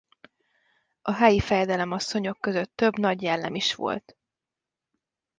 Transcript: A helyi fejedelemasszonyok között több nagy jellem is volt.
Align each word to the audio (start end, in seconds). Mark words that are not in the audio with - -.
A 1.01 1.11
helyi 1.11 1.39
fejedelemasszonyok 1.39 2.39
között 2.41 2.71
több 2.75 2.97
nagy 2.97 3.21
jellem 3.21 3.55
is 3.55 3.75
volt. 3.75 4.17